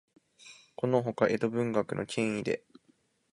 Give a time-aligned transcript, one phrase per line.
[0.77, 2.63] このほか、江戸文学の権威で、